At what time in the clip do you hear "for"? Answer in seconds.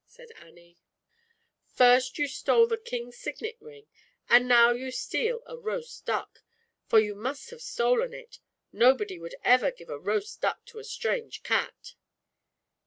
6.87-6.99